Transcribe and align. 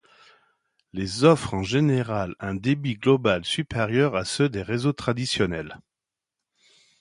Les 0.93 1.25
offrent 1.25 1.53
en 1.53 1.61
général 1.61 2.33
un 2.39 2.55
débit 2.55 2.95
global 2.95 3.45
supérieur 3.45 4.15
à 4.15 4.25
ceux 4.25 4.49
des 4.49 4.63
réseaux 4.63 4.93
traditionnels. 4.93 5.79